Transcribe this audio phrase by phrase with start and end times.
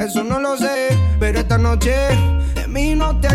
[0.00, 0.88] Eso no lo sé.
[1.18, 1.92] Pero esta noche
[2.54, 3.28] de mí no te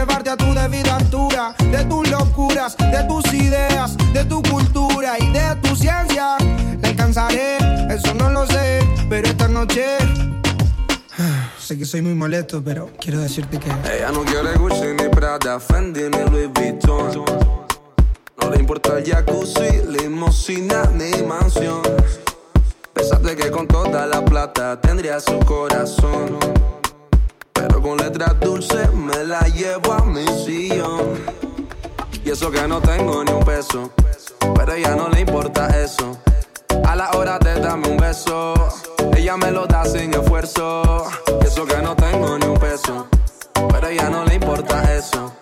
[0.00, 1.54] llevarte a tu debida altura.
[1.58, 6.36] De tus locuras, de tus ideas, de tu cultura y de tu ciencia.
[6.80, 7.58] La alcanzaré,
[7.90, 8.80] eso no lo sé.
[9.08, 9.84] Pero esta noche.
[11.58, 13.70] Sé que soy muy molesto, pero quiero decirte que.
[13.70, 17.24] Ella no quiere Gucci ni Prada, Fendi ni Louis Vuitton.
[18.40, 21.82] No le importa el jacuzzi, limosina ni mansión.
[22.94, 26.38] Pensaste que con toda la plata tendría su corazón.
[27.82, 31.18] Con letras dulces me la llevo a mi sillón.
[32.24, 33.90] Y eso que no tengo ni un peso.
[34.54, 36.18] Pero a ella no le importa eso.
[36.84, 38.54] A la hora de darme un beso,
[39.16, 41.06] ella me lo da sin esfuerzo.
[41.42, 43.06] Y eso que no tengo ni un peso.
[43.54, 45.32] Pero a ella no le importa eso.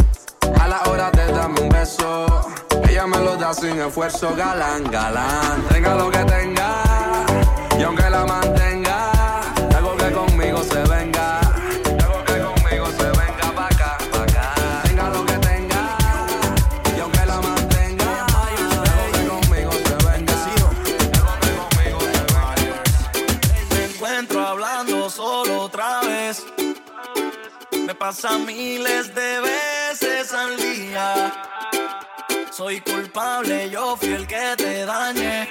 [0.60, 2.26] A la hora de darme un beso,
[2.88, 4.34] ella me lo da sin esfuerzo.
[4.36, 5.62] Galán, galán.
[5.70, 6.82] Tenga lo que tenga.
[7.78, 9.10] Y aunque la mantenga,
[9.76, 10.97] algo que conmigo se venga.
[27.98, 31.32] Pasa miles de veces al día.
[32.52, 35.48] Soy culpable, yo fui el que te dañé.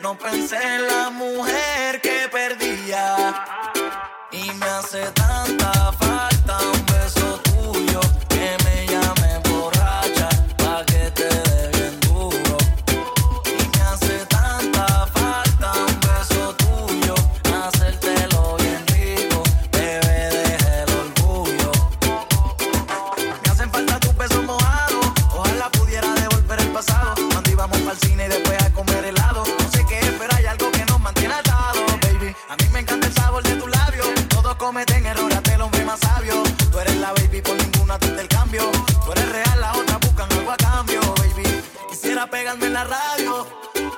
[0.00, 3.44] No pensé en la mujer que perdía.
[4.30, 5.65] Y me hace tanta
[42.76, 43.46] la radio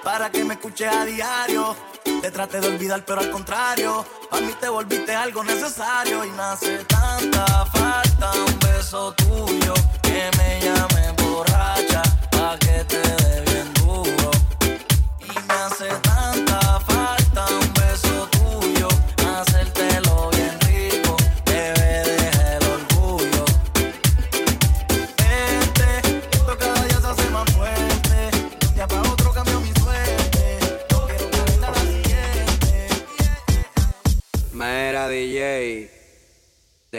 [0.04, 1.74] para que me escuches a diario.
[2.22, 6.42] Te traté de olvidar, pero al contrario, a mí te volviste algo necesario y me
[6.42, 13.47] hace tanta falta un beso tuyo que me llame borracha pa' que te dé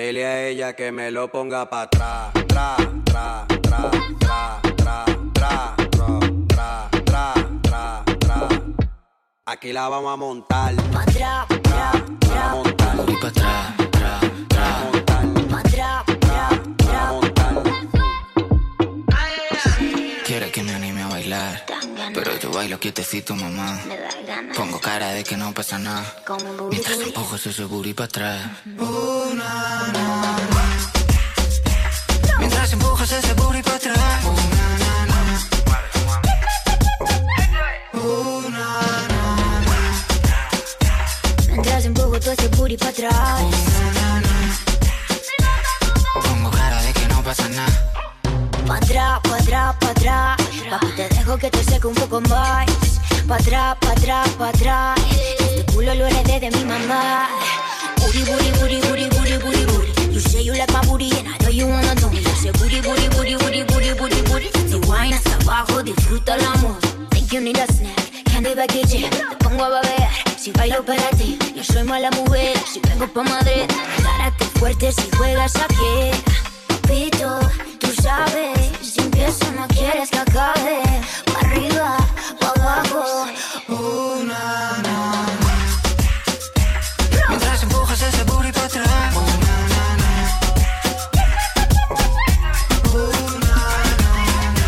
[0.09, 2.33] dile a ella que me lo ponga pa' atrás.
[2.47, 2.75] Tra,
[3.05, 8.47] tra, tra, tra, tra, tra, tra, tra, tra, tra, tra.
[9.45, 10.73] Aquí la vamos a montar.
[10.91, 12.95] Pa' atrás, tra, tra, A montar.
[13.07, 13.88] Y pa' atrás,
[22.19, 23.79] Pero yo bailo quietecito, mamá.
[23.87, 24.57] me da ganas.
[24.57, 26.03] Pongo cara de que no pasa nada.
[26.69, 28.41] Mientras empujas ese booty para atrás.
[32.39, 34.23] Mientras empujas ese booty para atrás.
[41.47, 43.41] Mientras empujo todo ese booty pa' atrás.
[46.25, 47.91] Pongo cara de que no pasa nada.
[48.67, 50.37] Pa' atrás, pa' atrás, pa' atrás.
[50.69, 52.65] Papi, te que te seque un poco más.
[53.27, 54.99] Pa' atrás, pa' atrás, pa' atrás.
[55.39, 57.29] Este culo lo heredé de mi mamá.
[57.97, 60.13] Booty, booty, booty, booty, booty, booty, booty.
[60.13, 62.21] You say you like my booty and I know you wanna know me.
[62.23, 66.75] Yo sé booty, booty, booty, booty, booty, booty, wine hasta abajo, disfruta el amor.
[67.11, 69.09] Think you need a snack, candy vacation.
[69.11, 71.37] Te pongo a babear, si bailo para ti.
[71.55, 73.67] Yo soy mala mujer, si vengo pa' Madrid.
[74.01, 76.11] Carácter fuerte si juegas aquí.
[76.67, 77.39] Papito,
[77.79, 78.57] tú sabes,
[79.19, 80.81] que eso no quieres que acabe.
[81.25, 81.97] Pa' arriba,
[82.39, 83.03] pa' abajo.
[83.67, 84.43] Una oh, na,
[84.85, 84.97] na.
[87.27, 89.15] Mientras empujas ese booty para atrás.
[89.15, 90.11] Oh, na, na, na.
[93.45, 93.55] Na,
[94.59, 94.67] na.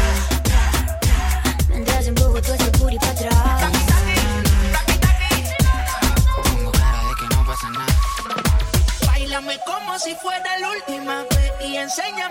[1.70, 3.72] Mientras empujo todo ese booty para atrás.
[6.44, 7.96] Pongo cara de que no pasa nada.
[9.08, 12.31] Bailame como si fuera la última vez y enséñame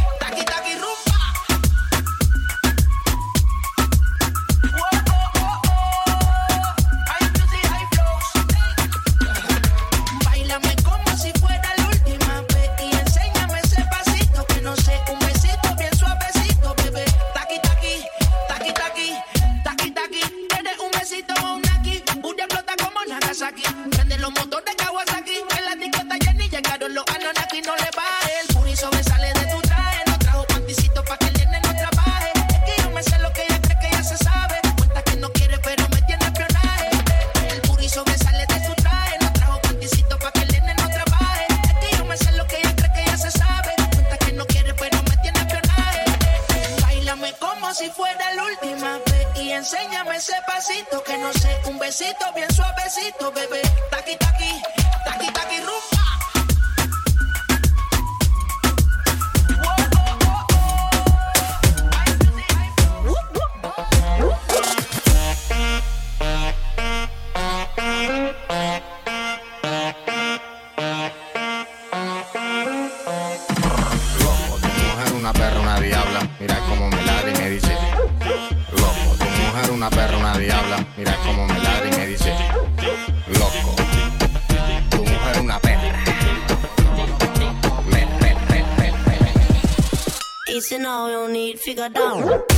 [91.71, 92.50] figure down.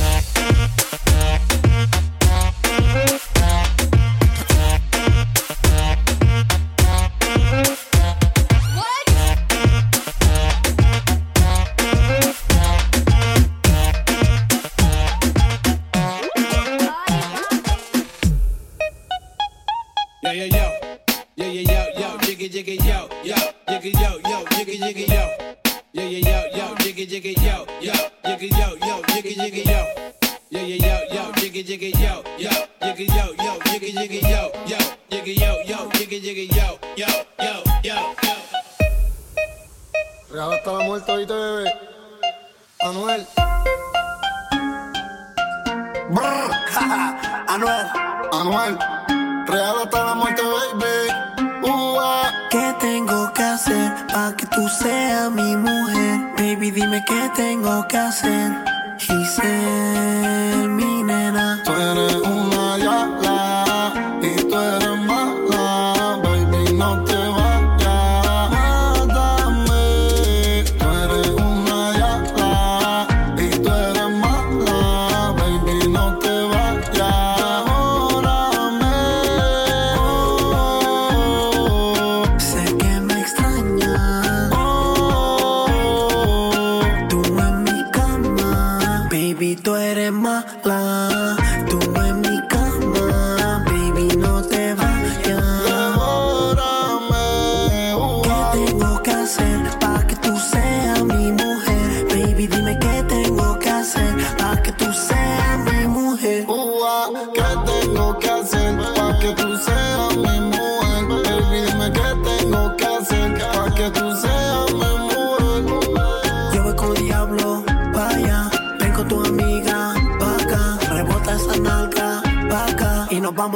[89.56, 91.43] tú eres mala.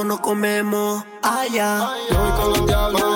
[0.09, 1.93] no comemos ah, allá.
[2.11, 3.08] Yo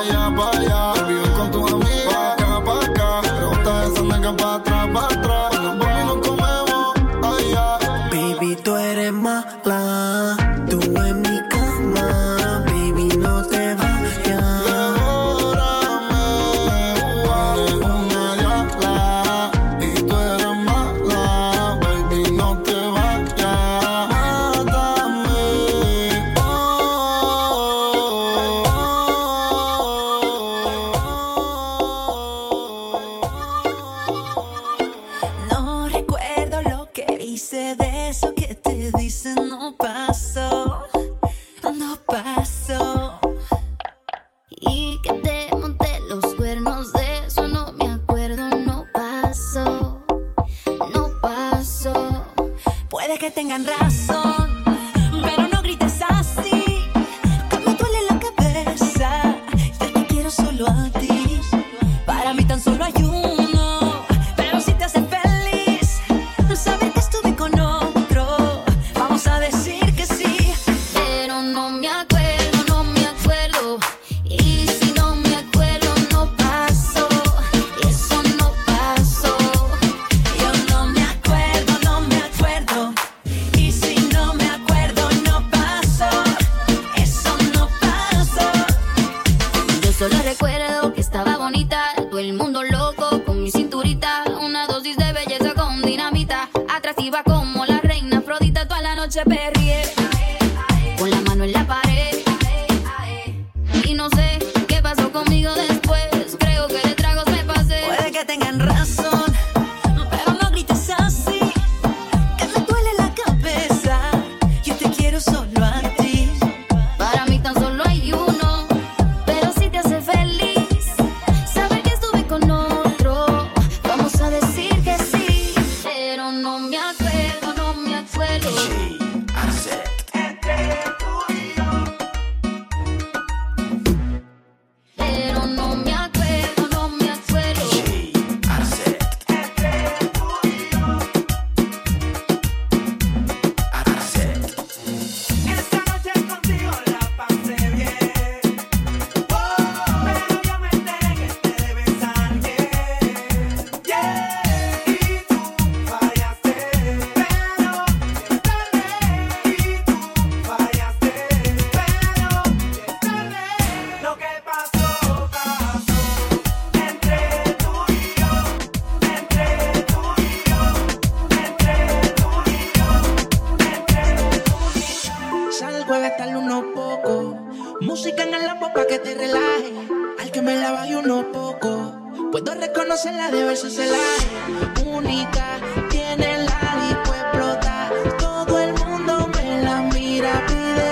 [190.32, 190.91] happy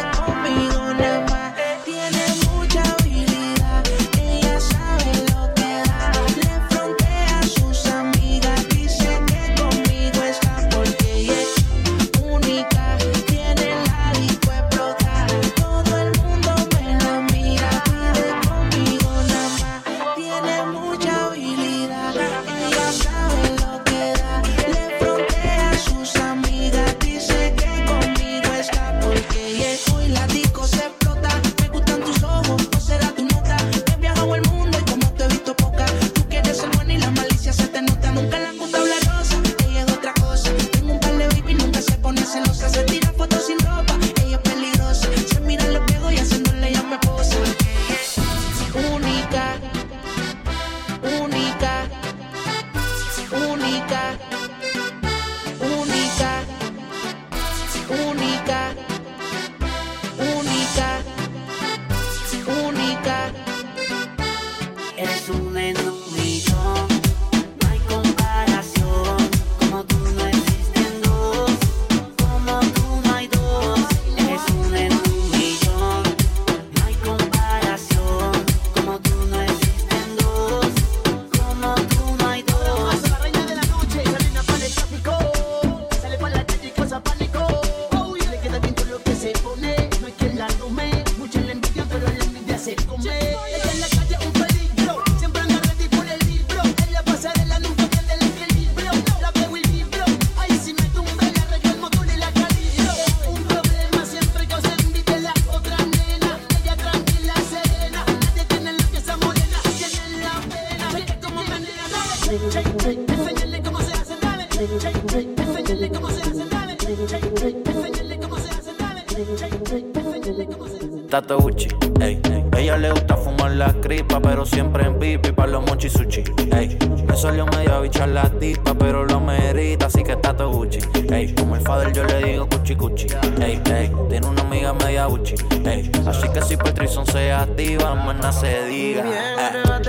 [121.09, 121.69] Tato Uchi,
[122.01, 122.21] ey.
[122.59, 126.77] Ella le gusta fumar la cripa, pero siempre en pipi para los mochi sushi, ey.
[127.07, 131.35] Me salió medio a bichar la tipa, pero lo merita, así que Tato Gucci, ey.
[131.35, 133.07] Como el father yo le digo cuchi cuchi,
[133.41, 133.91] ey, ey.
[134.11, 135.91] Tiene una amiga media Uchi, ey.
[136.07, 139.05] Así que si Patrison se activa, más se diga.
[139.07, 139.80] Eh.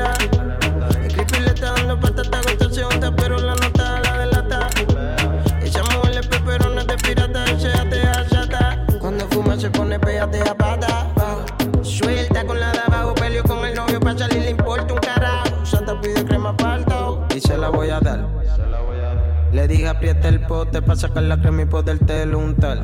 [19.91, 22.79] aprieta el pote para sacar la crema y poderte untar.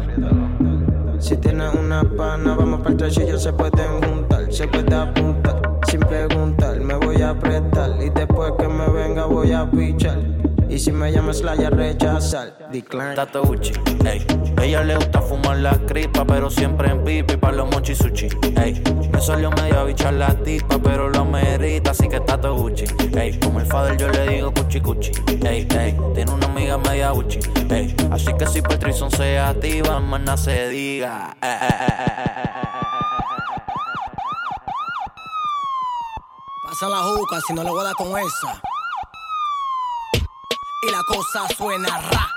[1.20, 5.62] Si tienes una pana, vamos para el trachillo, se pueden juntar, se puede apuntar.
[5.90, 10.20] Sin preguntar, me voy a apretar y después que me venga voy a pichar.
[10.70, 13.16] Y si me llamas la ya rechazar, decline.
[13.16, 13.74] Tato Uchi,
[14.06, 14.26] ey.
[14.62, 18.28] Ella le gusta fumar la cripa, pero siempre en pipi pa' los mochi sushi.
[18.58, 22.86] Ey, me salió media bicha la tipa, pero lo merita, así que está todo Gucci.
[23.16, 25.12] Ey, como el father yo le digo cuchi cuchi.
[25.46, 27.40] Ey, ey, tiene una amiga media Gucci.
[27.70, 31.36] Ey, así que si Patrison se activa, mana se diga.
[31.42, 32.08] Eh, eh, eh,
[36.64, 38.62] Pasa la juca si no le voy a dar con esa.
[40.84, 42.28] Y la cosa suena ra.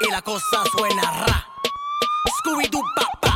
[0.00, 1.43] Y la cosa suena ra.
[2.44, 3.34] Doo pa pa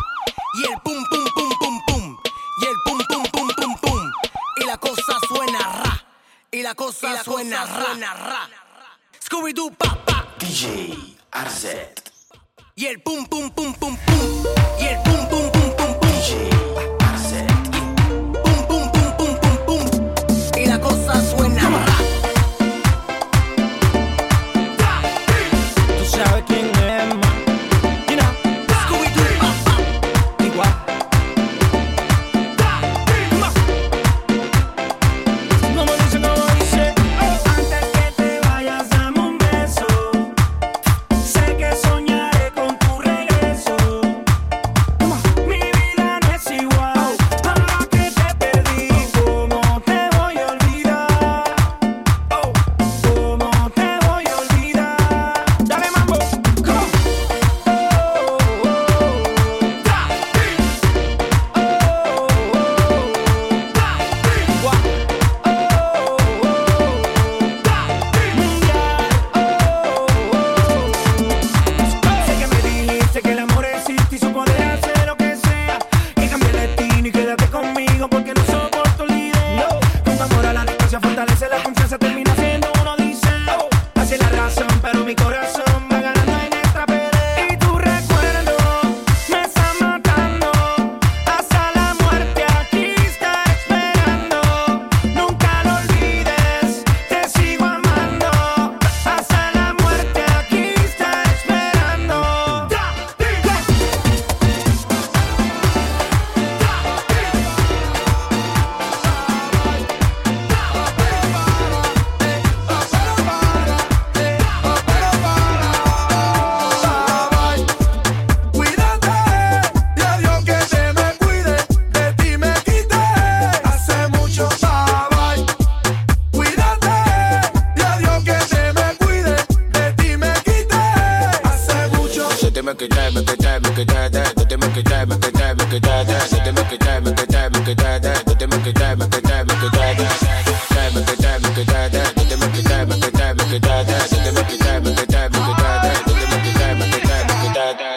[0.55, 2.19] y el pum pum pum pum pum
[2.61, 4.13] y el pum pum pum pum pum
[4.57, 6.05] y la cosa suena ra
[6.51, 8.49] y la cosa suena ra.
[9.19, 12.13] Scooby Doo pa pa DJ Arzet.
[12.77, 14.45] y el pum pum pum pum pum
[14.79, 16.58] y el pum pum pum pum pum DJ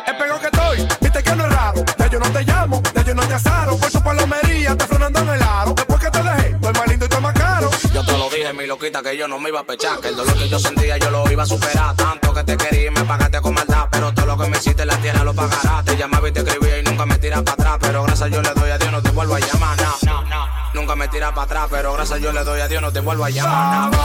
[0.08, 1.86] Es pego que estoy, viste que no es raro.
[1.98, 3.91] Ya yo no te llamo, ya yo no te asaro.
[8.90, 10.00] Que yo no me iba a pechar.
[10.00, 11.96] Que el dolor que yo sentía yo lo iba a superar.
[11.96, 13.88] Tanto que te quería y me pagaste con maldad.
[13.92, 15.86] Pero todo lo que me hiciste en la tierra lo pagarás.
[15.86, 17.78] Te llamaba y te escribía y nunca me tiras para atrás.
[17.80, 19.78] Pero gracias yo le doy a Dios, no te vuelvo a llamar.
[20.04, 20.48] No.
[20.74, 21.68] Nunca me tiras para atrás.
[21.70, 23.92] Pero gracias yo le doy a Dios, no te vuelvo a llamar.
[23.92, 24.00] No.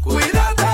[0.00, 0.65] Cuídate,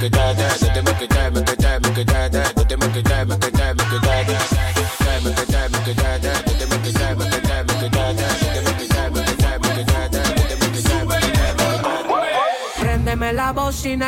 [0.00, 0.59] Good da da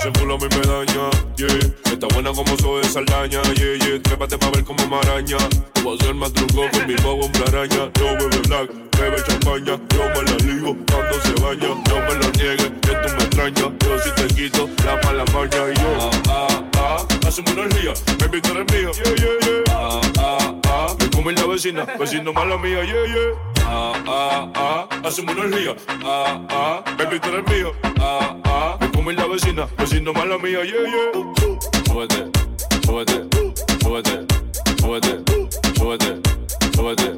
[0.00, 1.92] Ese culo a mí me daña, yeah.
[1.92, 4.02] Está buena como soy de Saldaña, yeah, yeah.
[4.02, 5.36] Trépate pa' ver como maraña.
[5.36, 7.90] A ser más truco con mi bobo hombre araña.
[7.98, 9.78] Yo bebe black, bebe champaña.
[9.92, 11.68] Yo me la ligo cuando se baña.
[11.68, 13.72] No me lo niegues, que tú me extrañas.
[13.78, 15.70] Yo si te quito la mala maña.
[15.70, 17.28] Y yo, ah, ah, ah.
[17.28, 18.90] Hacemos energía, baby, tú eres mía.
[19.04, 19.62] Yeah, yeah, yeah.
[19.68, 20.96] Ah, ah, ah.
[20.98, 22.82] Me come la vecina, vecino mala mía.
[22.84, 23.49] Yeah, yeah.
[23.64, 24.88] Ah, ah, ah.
[25.04, 25.74] Hacemos energía.
[26.04, 26.84] Ah, ah.
[26.98, 27.72] Baby, tú eres mío.
[28.00, 28.76] Ah, ah.
[28.80, 30.64] Me come la vecina, vecino mala mía.
[30.64, 31.12] Yeah, yeah.
[31.86, 32.30] Súbete,
[32.84, 33.28] súbete,
[33.82, 34.26] súbete,
[34.80, 35.12] súbete,
[35.76, 36.20] súbete,
[36.76, 37.10] súbete.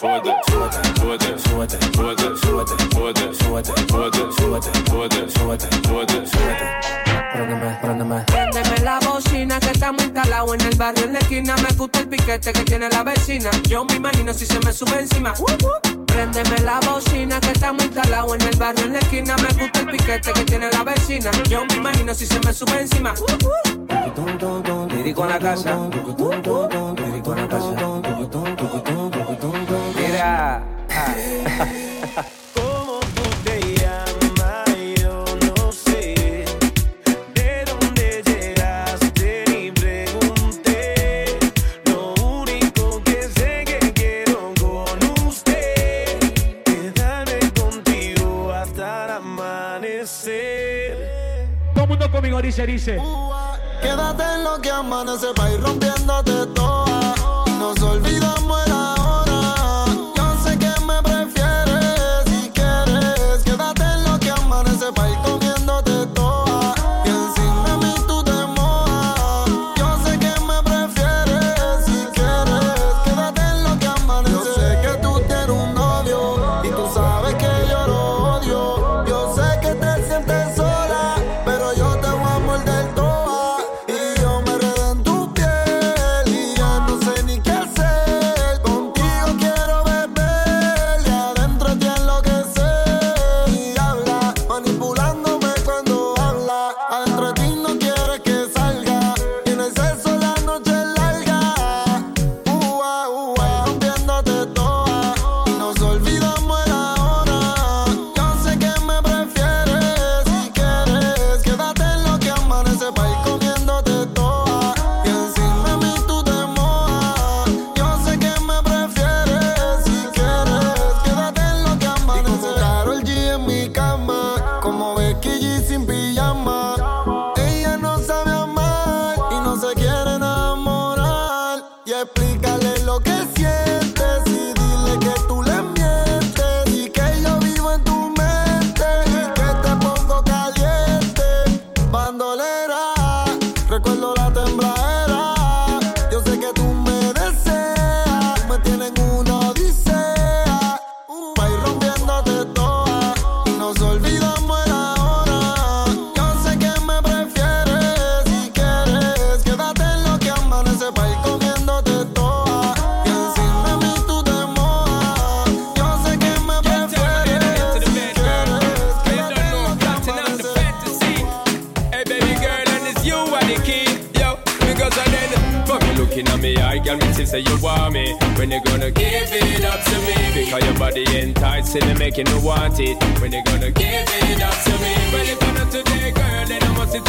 [0.00, 7.09] Súbete, súbete, súbete, súbete, súbete, súbete, súbete, súbete, súbete, súbete, súbete, súbete, súbete, súbete.
[7.32, 8.24] Préndeme, préndeme.
[8.26, 11.54] Préndeme la bocina que estamos instalados en el barrio en la esquina.
[11.56, 13.50] Me gusta el piquete que tiene la vecina.
[13.68, 15.32] Yo me imagino si se me sube encima.
[15.38, 16.06] Uh, uh.
[16.06, 19.36] Préndeme la bocina que estamos instalados en el barrio en la esquina.
[19.36, 21.30] Me gusta el piquete que tiene la vecina.
[21.48, 23.14] Yo me imagino si se me sube encima.
[23.18, 24.88] Uh, uh.
[24.88, 25.78] Dirico a la casa.
[26.96, 27.74] Dirico a la casa.
[29.96, 30.62] Mira.
[52.40, 52.98] Mundo conmigo dice, dice.
[53.82, 57.14] Quédate en lo que amanece pa' ir rompiéndote toda.
[57.46, 58.19] Y nos olvidamos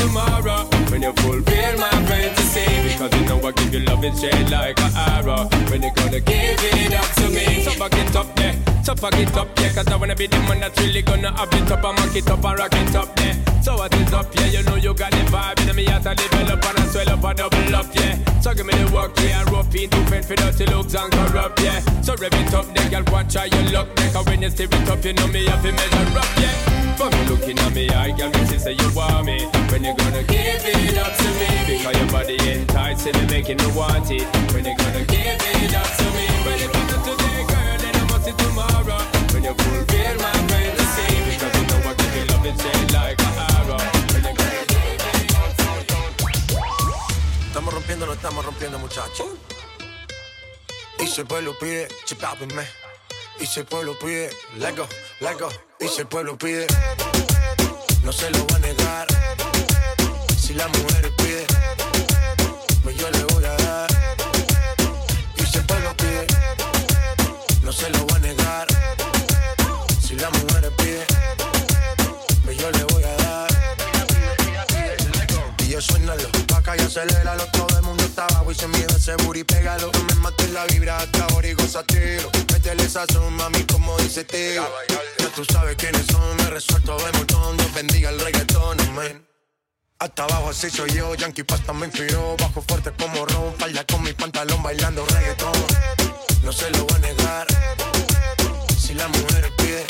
[0.02, 0.66] tomorrow.
[0.90, 4.80] When you fulfill my fantasy, because you know I give you love and shade like
[4.80, 5.48] an arrow.
[5.70, 7.64] When you gonna give it up to me?
[7.64, 10.38] So fuck it up there, so fuck it up yeah, cause I wanna be the
[10.52, 13.16] one that's really gonna have it up and mock it up and rock it up
[13.16, 13.36] there.
[13.62, 16.16] So what is up, yeah, you know you got the vibe in me heart to
[16.16, 18.42] develop and I swell up and double up, yeah.
[18.42, 21.80] So give me the work, yeah, rough into fend for dirty looks and corrupt, yeah.
[22.02, 24.68] So rev it up, then girl, watch how you look, then cause when you steer
[24.70, 26.81] it up, you know me have to measure up, yeah.
[27.02, 29.50] For me looking at me, I girl, me say you want me.
[29.74, 31.50] When you gonna give it up to me?
[31.66, 34.22] Because your body enticing and making me want it.
[34.54, 36.26] When you gonna give it up to me?
[36.46, 39.02] Well, if I'm not today, girl, then I must see tomorrow.
[39.34, 43.18] When you fulfill my fantasy, because you know I give you love and shade like
[43.18, 43.82] a arrow.
[44.14, 44.38] When you
[47.48, 49.26] Estamos rompiendo, lo estamos rompiendo, muchachos.
[51.00, 52.81] Y si el pueblo pide, chipápenme.
[53.42, 54.88] Y si el pueblo pide, let go,
[55.20, 55.50] let go.
[55.80, 56.68] Y si el pueblo pide,
[58.04, 59.08] no se lo va a negar.
[60.38, 61.48] Si la mujer pide,
[62.84, 63.90] pues yo le voy a dar.
[65.38, 66.28] Y si el pueblo pide,
[67.64, 68.68] no se lo va a negar.
[70.00, 71.06] Si la mujer pide,
[72.46, 73.50] pues yo le voy a dar.
[75.58, 77.46] Y yo suénalo, vaca y aceléralo.
[77.48, 77.71] Todo
[78.22, 79.92] está abajo y se miedo ese booty, pégalo.
[79.94, 82.30] No me mates la vibra hasta ahora y gozatelo.
[82.52, 84.68] Métele sazón, mami, como dice Teo.
[85.20, 87.58] Ya tú sabes quiénes son, me resuelto de montón.
[87.58, 89.28] Dios bendiga el reggaetón, amén.
[90.00, 94.02] Hasta abajo así soy yo, Yankee Pasta me inspiró Bajo fuerte como Ron, falda con
[94.02, 95.52] mi pantalón bailando reggaetón
[96.44, 97.48] No se lo voy a negar
[98.80, 99.86] Si la mujer pide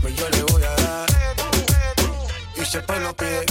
[0.00, 1.10] Pues yo le voy a dar
[2.56, 3.44] Y el pueblo pide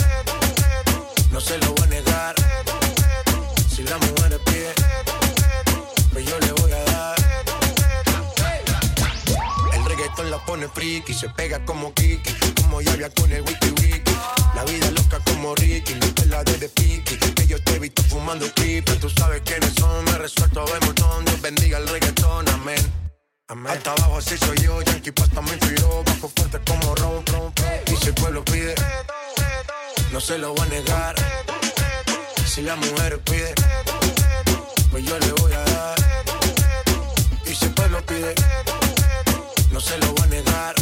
[1.31, 1.78] No se lo voy a negar
[10.29, 14.11] la pone friki, se pega como Kiki, como Yavia con el wiki wiki.
[14.55, 15.95] La vida loca como Ricky,
[16.27, 18.91] la de Piki, que yo te he visto fumando creepy.
[18.99, 22.93] Tú sabes quiénes son, me resuelto de montón, Dios bendiga el reggaetón, amén.
[23.47, 23.73] Amén.
[23.73, 27.53] Hasta abajo así soy yo, Yankee Pasta me inspiró, bajo fuerte como ron, ron,
[27.87, 28.75] Y si el pueblo pide,
[30.11, 31.15] no se lo voy a negar.
[32.45, 33.53] Si la mujer pide,
[34.91, 35.58] pues yo le voy a
[39.79, 40.75] no se lo voy a negar.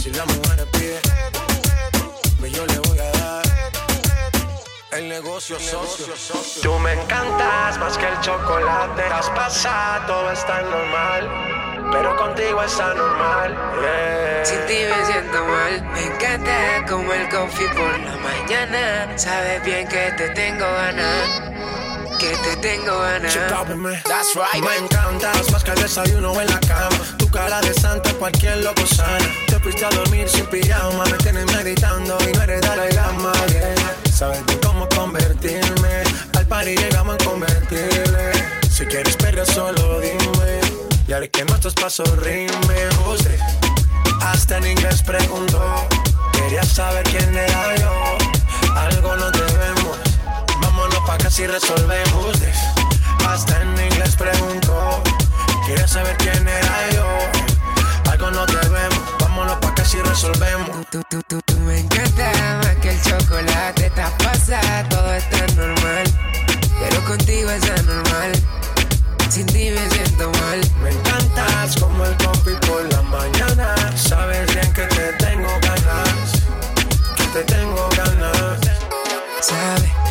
[0.00, 1.00] Si la mujer pide,
[2.38, 3.42] pues yo le voy a dar.
[4.92, 6.62] El negocio socio, socio.
[6.62, 9.02] Tú me encantas más que el chocolate.
[9.02, 11.28] Has pasado, todo está normal.
[11.90, 13.50] Pero contigo es anormal.
[13.80, 14.44] Yeah.
[14.44, 15.82] Sin ti me siento mal.
[15.92, 19.18] Me encanta como el coffee por la mañana.
[19.18, 21.42] Sabes bien que te tengo ganas.
[22.20, 23.34] Que te tengo ganas.
[24.04, 24.62] That's right.
[24.62, 27.25] Me encantas más que el desayuno en la cama.
[27.36, 29.18] Cara de santa, cualquier loco sana.
[29.46, 31.04] Te fuiste a dormir sin pijama.
[31.04, 33.32] Me tienes meditando y no eres Dalai Lama.
[33.48, 33.74] Yeah.
[34.10, 36.02] Sabes tú cómo convertirme.
[36.34, 38.32] Al par llegamos en convertirle.
[38.70, 40.60] Si quieres perder, solo dime.
[41.06, 42.08] Y haré que nuestros pasos.
[42.08, 43.38] Usted
[44.22, 45.60] hasta en inglés preguntó.
[46.32, 47.92] Quería saber quién era yo.
[48.74, 49.98] Algo nos debemos.
[50.62, 52.38] Vámonos pa' acá si resolvemos.
[53.28, 55.02] Hasta en inglés preguntó.
[55.66, 57.06] Quería saber quién era yo.
[58.12, 59.00] Algo nos debemos.
[59.18, 60.70] Vámonos pa' acá si resolvemos.
[60.92, 63.90] Tú, tú, tú, tú me encanta más que el chocolate.
[63.90, 66.04] Te pasa, todo está normal.
[66.78, 68.32] Pero contigo es anormal.
[69.28, 70.60] Sin ti me siento mal.
[70.84, 73.74] Me encantas como el coffee por la mañana.
[73.96, 76.42] Sabes bien que te tengo ganas.
[77.16, 78.60] Que te tengo ganas.
[79.40, 80.05] ¿Sabes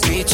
[0.00, 0.31] Beach.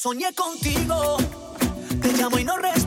[0.00, 1.18] Soñé contigo,
[2.00, 2.79] te llamo y no respondes,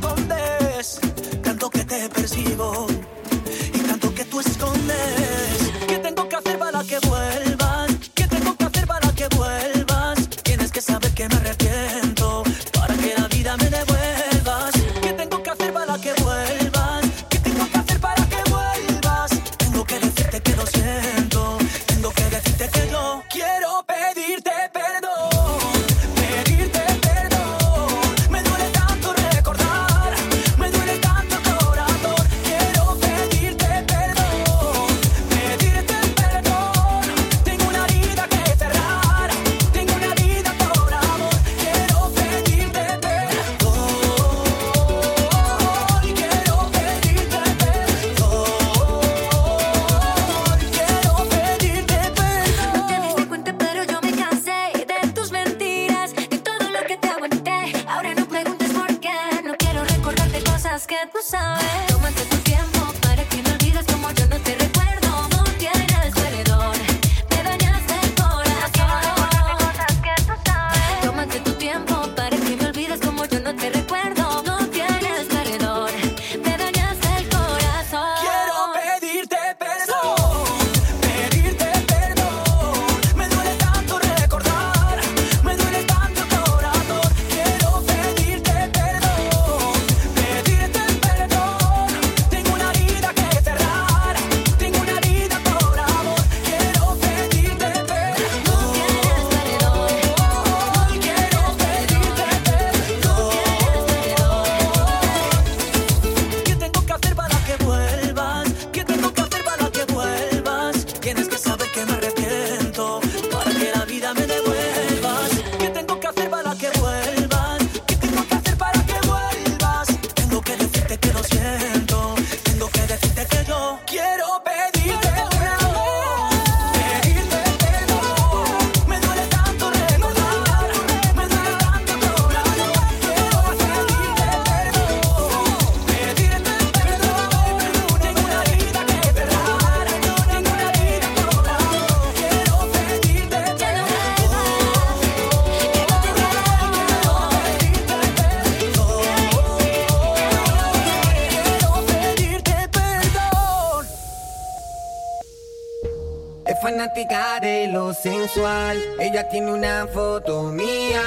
[157.93, 158.81] sensual.
[158.99, 161.01] Ella tiene una foto mía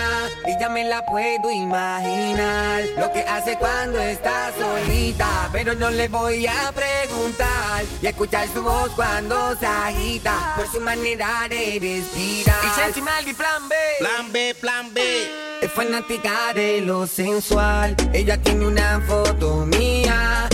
[0.46, 2.84] y ya me la puedo imaginar.
[2.98, 7.84] Lo que hace cuando está solita, pero no le voy a preguntar.
[8.00, 12.46] Y escuchar su voz cuando se agita por su manera de vestir.
[13.26, 13.74] Y plan B.
[13.98, 15.00] Plan B, plan B.
[15.62, 17.96] Es fanática de lo sensual.
[18.12, 20.48] Ella tiene una foto mía.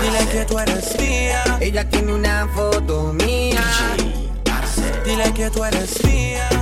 [0.00, 1.58] Dile que tú eres mía.
[1.60, 3.62] Ella tiene una foto mía.
[5.08, 6.57] Dile que tú eres mía.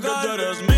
[0.00, 0.69] que tú eres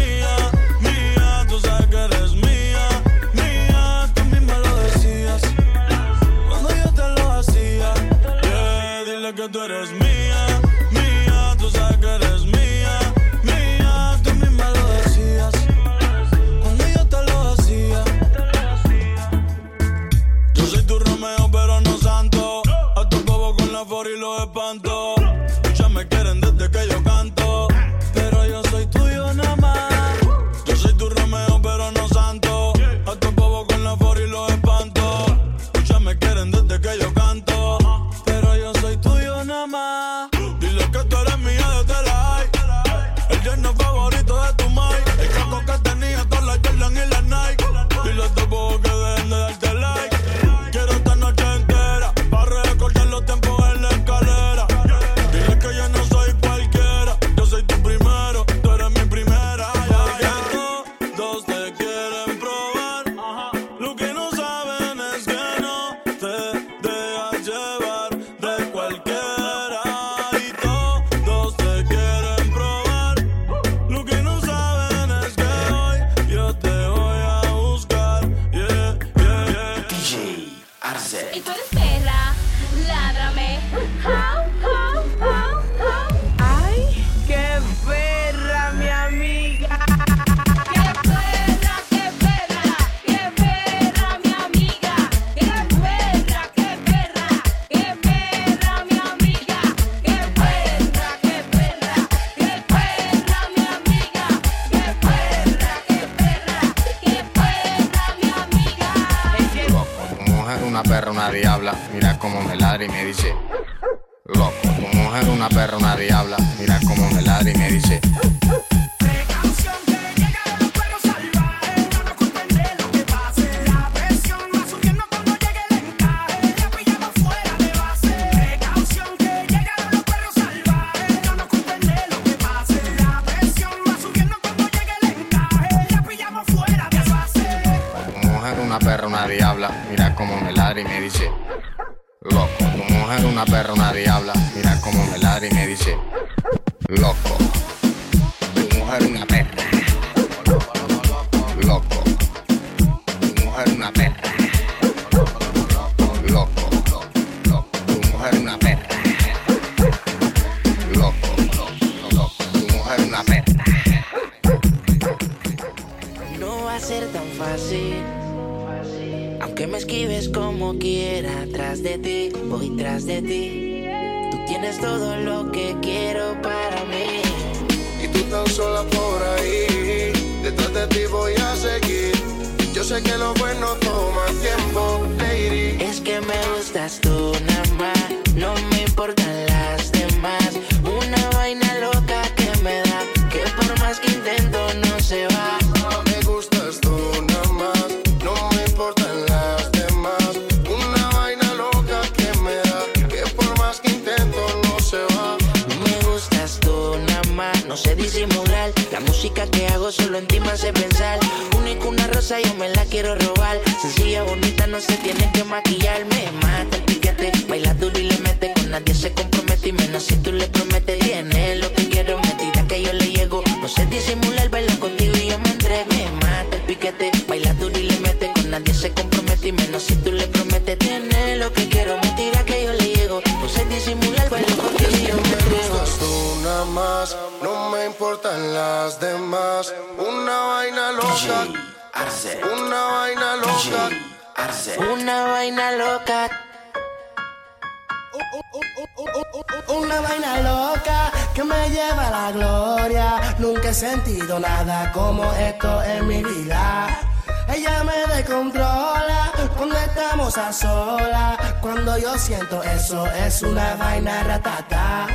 [262.93, 265.07] eso es una vaina ratata.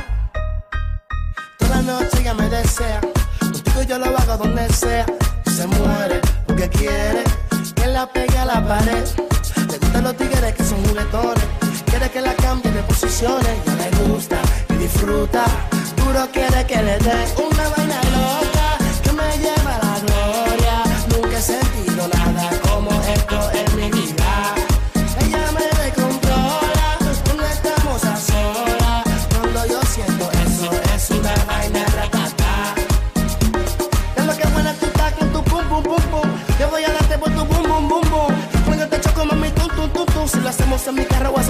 [1.58, 3.00] Toda noche ella me desea,
[3.38, 5.06] contigo yo lo hago donde sea.
[5.46, 7.22] Se muere porque quiere
[7.76, 9.04] que la pegue a la pared.
[9.70, 11.46] Le gustan los tigres que son juguetones,
[11.86, 13.56] quiere que la cambie de posiciones.
[13.66, 14.38] No le gusta
[14.70, 15.44] y disfruta,
[15.98, 18.47] duro quiere que le dé una vaina loca.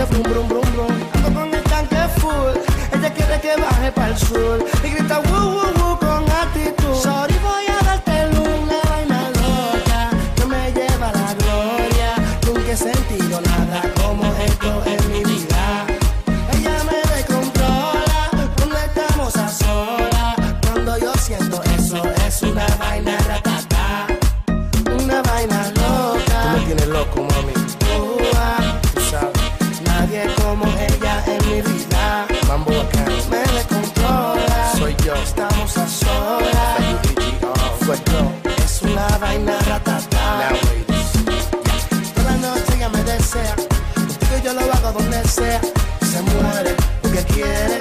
[0.00, 0.94] hace brum brum brum brum.
[1.14, 2.54] Ando con el tanque full,
[2.92, 6.77] ella quiere que baje para el sur y grita woo woo woo con actitud.
[44.98, 45.60] con desea
[46.10, 47.78] se muere porque quiere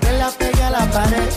[0.00, 1.30] que la pegue a la pared.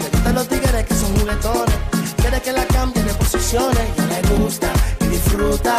[0.00, 1.76] Le gustan los tigres que son juguetones,
[2.16, 3.86] quiere que la cambie de posiciones.
[3.96, 4.68] Ya le gusta
[5.00, 5.76] y disfruta,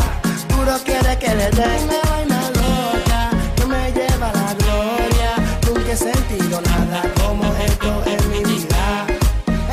[0.49, 3.21] duro quiere que le den la vaina loca
[3.55, 5.31] que me lleva a la gloria.
[5.67, 9.05] Nunca he sentido nada como esto en mi vida.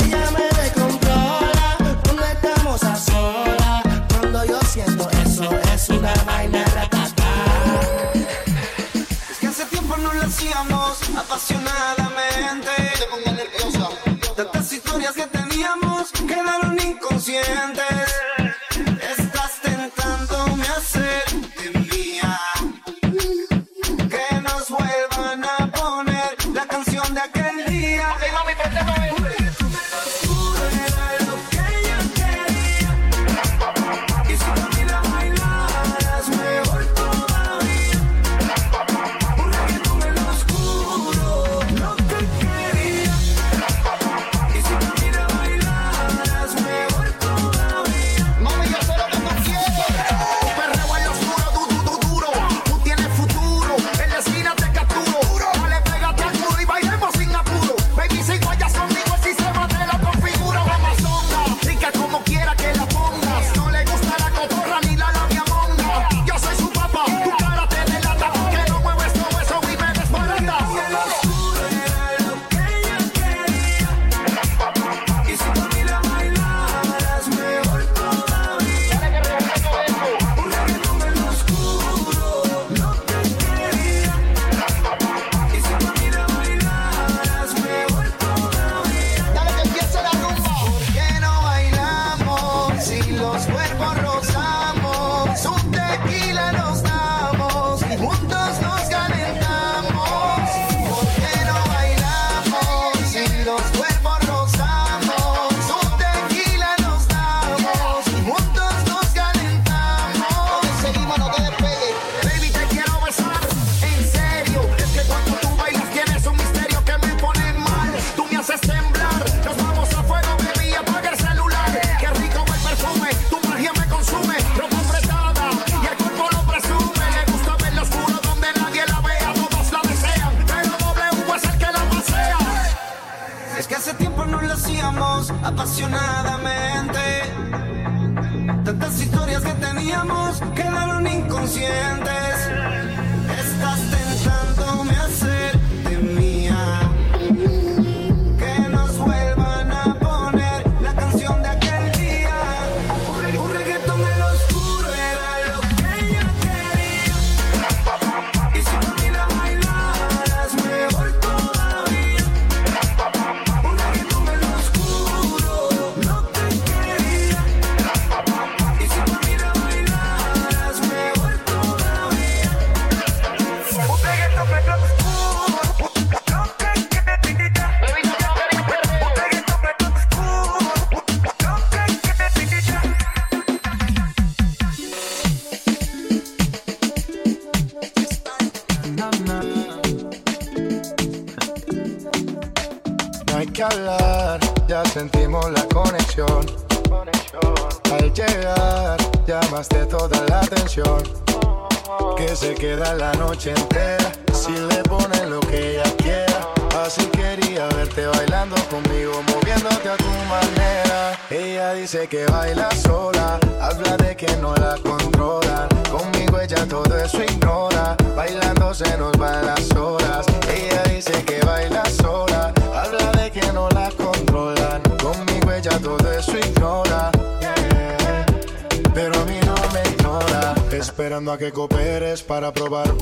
[0.03, 1.69] Ella me descontrola
[2.03, 6.15] cuando estamos a solas, cuando yo siento eso es una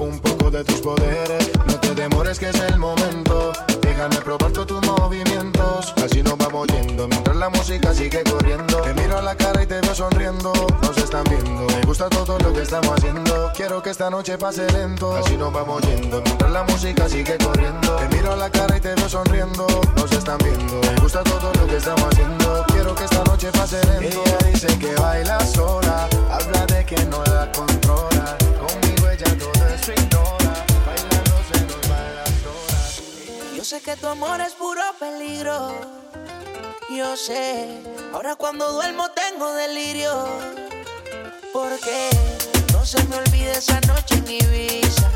[0.05, 1.51] un poco de tus poderes.
[1.67, 3.53] No te demores que es el momento.
[3.83, 5.93] Déjame probar todos tus movimientos.
[6.03, 8.81] Así nos vamos yendo mientras la música sigue corriendo.
[8.81, 10.53] Te miro a la cara y te veo sonriendo.
[10.83, 11.67] Nos están viendo.
[11.67, 13.53] Me gusta todo lo que estamos haciendo.
[13.55, 15.17] Quiero que esta noche pase lento.
[15.17, 17.97] Así nos vamos yendo mientras la música sigue corriendo.
[17.97, 19.67] Te miro a la cara y te veo sonriendo.
[19.97, 20.81] Nos están viendo.
[20.81, 22.65] Me gusta todo lo que estamos haciendo.
[22.69, 24.23] Quiero que esta noche pase lento.
[24.25, 26.09] Ella dice que baila sola.
[26.31, 28.37] Habla de que no la controla.
[33.57, 35.75] Yo sé que tu amor es puro peligro.
[36.89, 37.83] Yo sé,
[38.15, 40.27] ahora cuando duermo tengo delirio.
[41.53, 42.09] Porque
[42.73, 45.11] no se me olvide esa noche en Ibiza,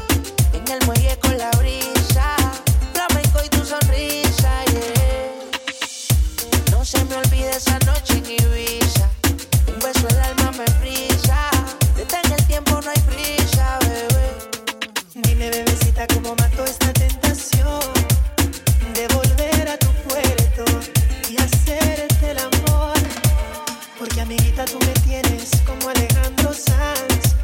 [0.52, 2.36] en el muelle con la brisa,
[2.92, 5.32] flamenco y tu sonrisa, yeah.
[6.72, 9.08] No se me olvide esa noche en Ibiza,
[9.68, 11.50] un beso el alma me frisa,
[11.96, 13.03] detén el tiempo, no hay
[16.12, 17.80] como mató esta tentación
[18.94, 20.64] de volver a tu puerto
[21.30, 22.92] y hacerte el amor.
[23.98, 27.34] Porque, amiguita, tú me tienes como Alejandro Sanz.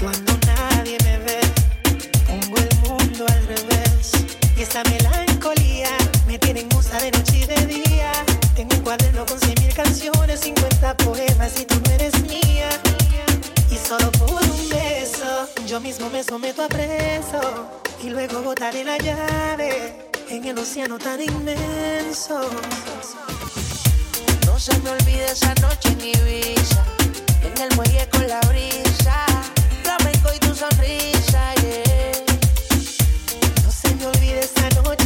[0.00, 1.40] Cuando nadie me ve,
[2.26, 4.12] pongo el mundo al revés.
[4.56, 5.90] Y esta melancolía
[6.26, 8.12] me tiene en gusta de noche y de día.
[8.54, 12.70] Tengo un cuaderno con 100.000 canciones, 50 poemas, y tú eres mía.
[13.70, 18.96] Y solo por un beso, yo mismo me someto a preso y luego botaré la
[18.98, 19.94] llave
[20.28, 22.48] en el océano tan inmenso.
[24.46, 26.84] No se me olvide esa noche en Ibiza,
[27.42, 29.26] en el muelle con la brisa,
[29.82, 32.24] flamenco y tu sonrisa, yeah.
[33.64, 34.97] No se me olvide esa noche.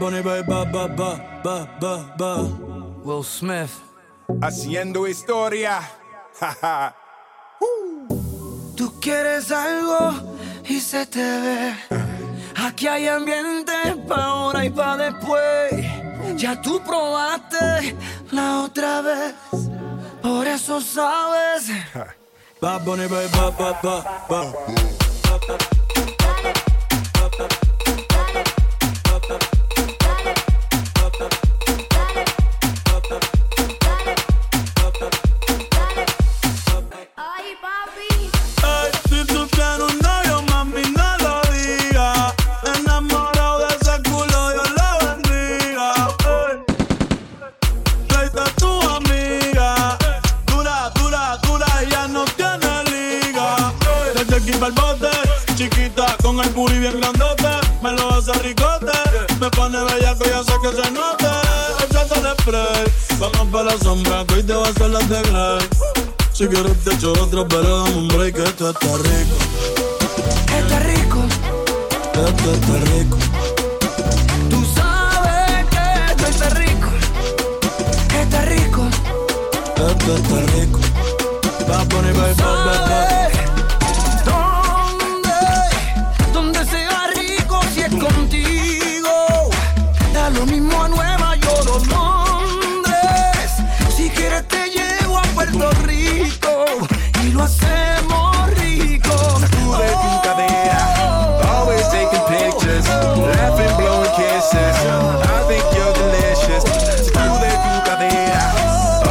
[0.00, 2.32] Bunny, ba, ba, ba, ba, ba, ba, ba.
[3.04, 3.82] Will Smith.
[4.40, 5.82] Haciendo historia.
[8.78, 10.14] Tú quieres algo
[10.64, 11.74] y se te ve.
[12.56, 13.74] Aquí hay ambiente
[14.08, 15.84] pa' ahora y pa' después.
[16.36, 17.94] Ya tú probaste
[18.30, 19.34] la otra vez.
[20.22, 21.68] Por eso sabes.
[22.58, 25.79] Bad Bunny, ba, ba, ba, ba, ba.
[56.60, 57.48] Puri bien grandote.
[57.82, 58.92] Me lo hace ricote.
[59.40, 61.30] Me pone bellaco, ya sé que se note.
[61.84, 62.84] Échate el spray.
[63.18, 65.68] Vamos pa' la sombra, que hoy te va a hacer la Grey.
[66.32, 69.36] Si quieres te echo otro, pero dame un break, que esto está rico.
[70.58, 71.20] Está rico.
[72.28, 73.16] Esto está rico.
[74.50, 76.88] Tú sabes que esto está rico.
[78.20, 78.82] Está rico.
[79.88, 80.80] Esto está rico.
[81.70, 83.29] Va a poner,
[97.40, 99.16] lo hacemos rico.
[99.40, 100.80] Sacude tu cadera.
[101.52, 102.86] Always taking pictures.
[103.34, 104.76] Laughing, blowing kisses.
[105.24, 106.62] I think you're delicious.
[107.06, 108.44] Sacude tu cadera.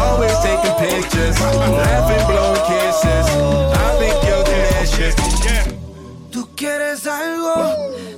[0.03, 1.35] Always taking pictures.
[1.39, 3.27] Laughing, blowing kisses.
[3.85, 5.15] I think you're delicious.
[6.31, 7.55] Tú quieres algo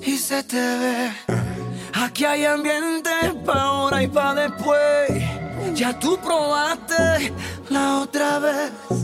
[0.05, 1.11] y se te ve.
[1.93, 3.11] Aquí hay ambiente
[3.45, 5.23] pa' ahora y pa' después.
[5.73, 7.31] Ya tú probaste
[7.69, 9.00] la otra vez.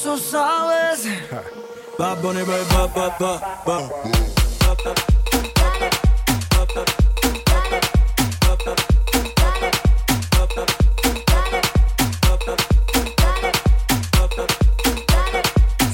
[0.00, 1.04] Eso sabes.
[1.98, 3.90] Bad Bunny, ba, ba, ba, ba, ba.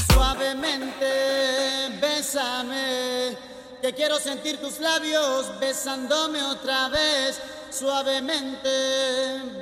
[0.06, 3.36] Suavemente, bésame,
[3.82, 7.40] que quiero sentir tus labios besándome otra vez.
[7.70, 8.68] Suavemente,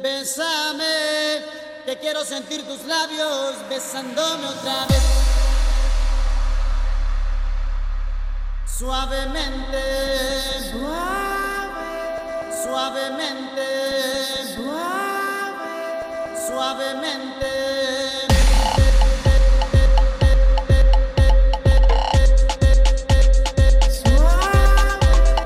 [0.02, 5.02] bésame, que quiero sentir tus labios besándome otra vez.
[8.66, 9.82] Suavemente,
[10.70, 11.74] suave,
[12.62, 13.66] suavemente,
[14.54, 15.58] suave,
[16.46, 17.46] suavemente.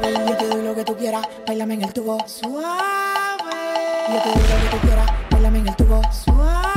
[0.03, 2.18] Ey, yo te doy lo que tú quieras, bailame en el tubo.
[2.28, 2.78] Suave.
[4.09, 5.11] Yo te doy lo que tú quieras,
[5.79, 6.68] bailame en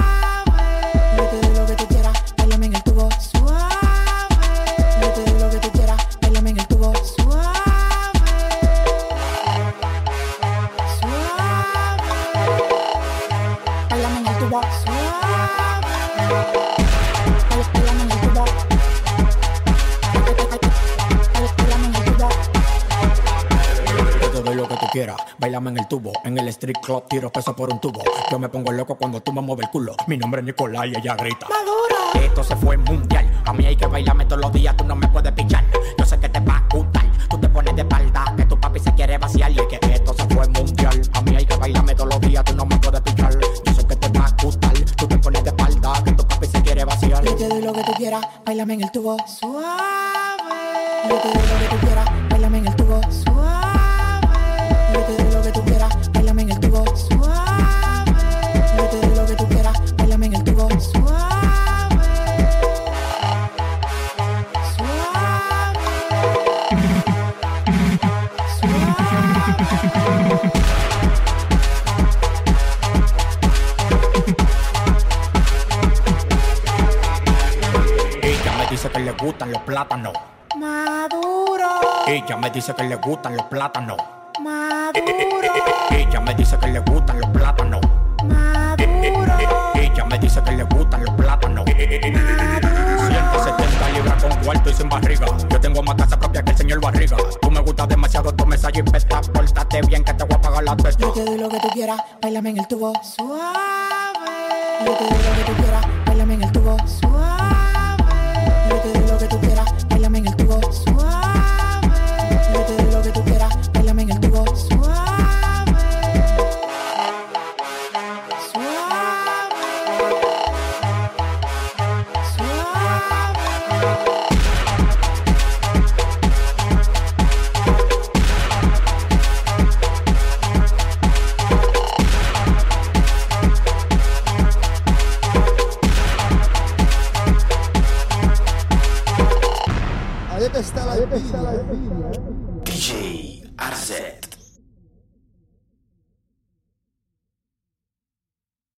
[24.92, 26.12] quieras, bailame en el tubo.
[26.24, 28.04] En el street club tiro peso por un tubo.
[28.30, 29.96] Yo me pongo loco cuando tú me mueves el culo.
[30.08, 31.48] Mi nombre es Nicolás y ella grita.
[32.14, 33.32] Esto se fue mundial.
[33.46, 35.01] A mí hay que bailarme todos los días, tú no me
[82.62, 83.98] dice que le gustan los plátanos.
[84.40, 85.02] Maduro.
[85.90, 87.82] Ella me dice que le gustan los plátanos.
[88.24, 89.72] Maduro.
[89.74, 91.66] Ella me dice que le gustan los plátanos.
[91.66, 95.26] 170 libras con cuarto y sin barriga.
[95.50, 97.18] Yo tengo más casa propia que el señor Barriga.
[97.42, 99.22] Tú me gustas demasiado, tú me y pesta.
[99.22, 101.02] Pórtate bien que te voy a pagar la testa.
[101.02, 102.94] Yo te doy lo que tú quieras, bailame en el tubo.
[103.02, 103.42] Suave.
[104.86, 105.71] Yo te doy lo que tú quieras,